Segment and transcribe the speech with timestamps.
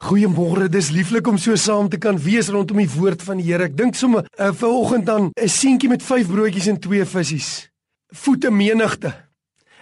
[0.00, 3.66] Goeiemôre, dis lieflik om so saam te kan wees rondom die woord van die Here.
[3.68, 7.68] Ek dink sommer uh, vanoggend dan 'n seentjie met 5 broodjies en 2 visse.
[8.08, 9.12] Voete menigte.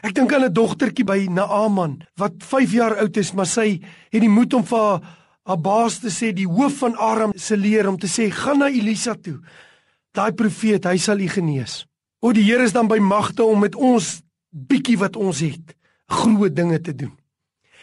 [0.02, 3.78] Ek dink aan 'n dogtertjie by Naaman wat 5 jaar oud is, maar sy
[4.10, 5.00] het die moed om vir haar,
[5.46, 8.68] haar baas te sê, die hoof van Aram se leer om te sê, "Gaan na
[8.68, 9.38] Elisa toe.
[10.12, 11.86] Daai profeet, hy sal u genees."
[12.20, 15.76] O, die Here is dan by magte om met ons bietjie wat ons het,
[16.08, 17.12] groot dinge te doen.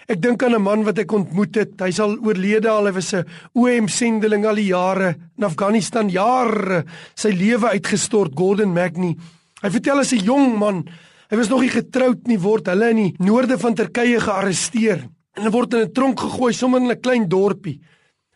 [0.06, 1.82] Ek dink aan 'n man wat ek ontmoet het.
[1.82, 6.86] Hy's al oorlede al, hy was 'n OM sendeling al die jare in Afghanistan, jare
[7.16, 9.16] sy lewe uitgestort, Gordon Magni.
[9.62, 10.86] Hy vertel as 'n jong man,
[11.30, 15.44] hy was nog nie getroud nie, word hulle in die noorde van Turkye gearresteer en
[15.44, 17.82] hy word in 'n tronk gegooi sommer in 'n klein dorpie.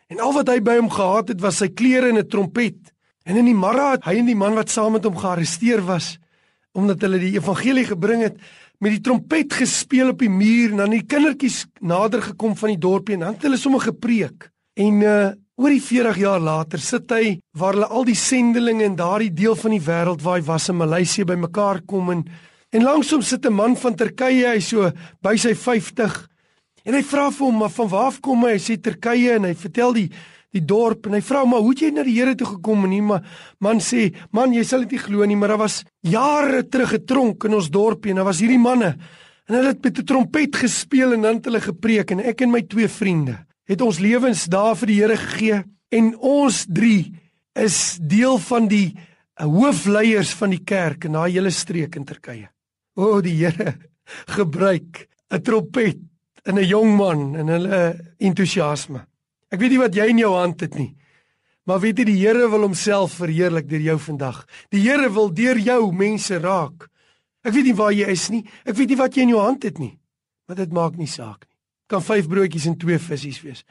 [0.09, 2.91] En al wat hy by hom gehad het was sy klere en 'n trompet.
[3.25, 6.17] En in die môre het hy en die man wat saam met hom gearresteer was,
[6.77, 8.37] omdat hulle die evangelie gebring het,
[8.79, 12.79] met die trompet gespeel op die muur en dan die kindertjies nader gekom van die
[12.79, 14.49] dorpie en dan het hulle sommer gepreek.
[14.79, 18.95] En uh oor die 40 jaar later sit hy waar hulle al die sendelinge in
[18.95, 22.21] daardie deel van die wêreld waar hy was in Maleisië bymekaar kom en
[22.71, 26.29] en langsom sit 'n man van Turkye, hy so by sy 50
[26.85, 28.53] en hy vra vir hom maar van waar af kom hy?
[28.53, 30.09] Hy sê Turkye en hy vertel die
[30.53, 32.89] die dorp en hy vra maar hoe het jy na die Here toe gekom en
[32.89, 33.25] nie maar
[33.59, 37.43] man sê man jy sal dit nie glo nie maar daar was jare terug getronk
[37.45, 38.95] in ons dorpie en daar was hierdie manne
[39.49, 42.51] en hulle het met 'n trompet gespeel en dan het hulle gepreek en ek en
[42.51, 47.13] my twee vriende het ons lewens daar vir die Here gegee en ons drie
[47.57, 52.49] is deel van die eh, hoofleiers van die kerk in daai hele streek in Turkye.
[52.97, 53.75] O die Here
[54.37, 55.99] gebruik 'n trompet
[56.45, 57.81] in 'n jong man en hulle
[58.17, 59.05] entoesiasme.
[59.49, 60.93] Ek weet nie wat jy in jou hand het nie.
[61.69, 64.43] Maar weet jy die Here wil homself verheerlik deur jou vandag.
[64.73, 66.87] Die Here wil deur jou mense raak.
[67.45, 68.43] Ek weet nie waar jy is nie.
[68.65, 69.95] Ek weet nie wat jy in jou hand het nie.
[70.49, 71.55] Maar dit maak nie saak nie.
[71.89, 73.65] Kan 5 broodjies en 2 visse wees.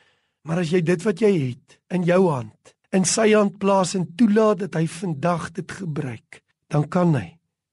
[0.47, 4.07] Maar as jy dit wat jy het in jou hand in sy hand plaas en
[4.17, 6.41] toelaat dat hy vandag dit gebruik,
[6.73, 7.27] dan kan hy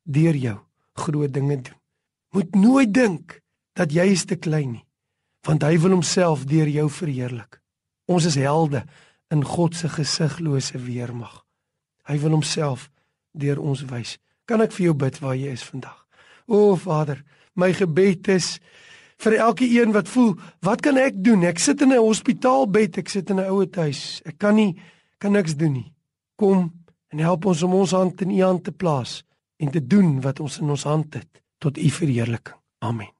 [0.03, 0.57] deur jou
[1.06, 1.78] groot dinge doen.
[2.35, 3.40] Moet nooit dink
[3.80, 4.85] dat jy is te klein nie,
[5.47, 7.62] want hy wil homself deur jou verheerlik.
[8.06, 8.84] Ons is helde
[9.34, 11.44] in God se gesiglose weermag.
[12.06, 12.90] Hy wil homself
[13.34, 14.18] deur ons wys.
[14.46, 15.98] Kan ek vir jou bid waar jy is vandag?
[16.46, 17.24] O Vader,
[17.58, 18.60] my gebed is
[19.24, 21.44] vir elke een wat voel, wat kan ek doen?
[21.44, 24.22] Ek sit in 'n hospitaalbed, ek sit in 'n ouer huis.
[24.26, 24.76] Ek kan nie
[25.18, 25.94] kan niks doen nie.
[26.36, 26.72] Kom
[27.10, 29.24] en help ons om ons hand in U hand te plaas
[29.58, 32.60] en te doen wat ons in ons hand het tot U verheerliking.
[32.80, 33.15] Amen.